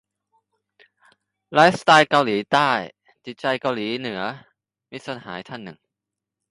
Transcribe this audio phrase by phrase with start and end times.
[1.53, 2.69] "ไลฟ์สไตล์เกาหลีใต้
[3.25, 4.21] จิตใจเกาหลีเหลือ"-
[4.91, 5.79] มิตรสหายท่านหนึ่ง